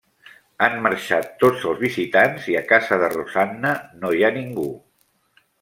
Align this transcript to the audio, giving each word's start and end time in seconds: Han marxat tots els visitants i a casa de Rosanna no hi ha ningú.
Han 0.67 0.77
marxat 0.85 1.27
tots 1.43 1.67
els 1.73 1.83
visitants 1.83 2.49
i 2.53 2.57
a 2.63 2.65
casa 2.73 2.99
de 3.05 3.13
Rosanna 3.15 3.77
no 4.03 4.15
hi 4.21 4.27
ha 4.31 4.37
ningú. 4.43 4.69